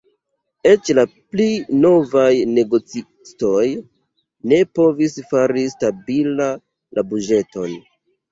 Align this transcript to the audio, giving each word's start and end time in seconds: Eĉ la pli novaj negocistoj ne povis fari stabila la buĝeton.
Eĉ 0.67 0.87
la 0.99 1.01
pli 1.33 1.45
novaj 1.81 2.31
negocistoj 2.53 3.65
ne 4.53 4.59
povis 4.79 5.17
fari 5.33 5.65
stabila 5.75 6.49
la 6.99 7.05
buĝeton. 7.13 7.77